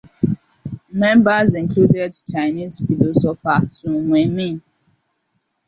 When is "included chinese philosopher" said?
1.53-3.69